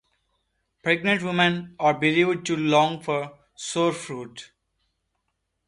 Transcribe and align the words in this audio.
Pregnant 0.81 1.21
women 1.21 1.75
are 1.77 1.93
believed 1.93 2.43
to 2.47 2.57
long 2.57 3.01
for 3.03 3.37
sour 3.55 3.93
fruit. 3.93 4.51